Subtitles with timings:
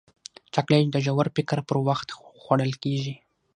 [0.53, 2.07] چاکلېټ د ژور فکر پر وخت
[2.41, 3.13] خوړل کېږي.